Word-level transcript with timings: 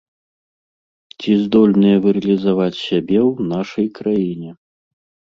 Ці 1.19 1.31
здольныя 1.41 1.99
вы 2.05 2.09
рэалізаваць 2.17 2.77
сябе 2.87 3.19
ў 3.29 3.49
нашай 3.51 3.87
краіне? 3.99 4.49